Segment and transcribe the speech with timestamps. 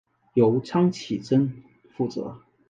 [0.33, 1.63] 由张启珍
[1.95, 2.39] 负责。